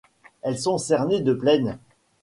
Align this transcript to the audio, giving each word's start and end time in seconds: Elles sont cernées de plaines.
Elles 0.41 0.57
sont 0.57 0.79
cernées 0.79 1.21
de 1.21 1.31
plaines. 1.31 1.77